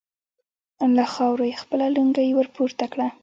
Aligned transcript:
له 0.97 1.03
خاورو 1.13 1.43
يې 1.49 1.59
خپله 1.63 1.85
لونګۍ 1.95 2.29
ور 2.33 2.47
پورته 2.55 2.85
کړه. 2.93 3.07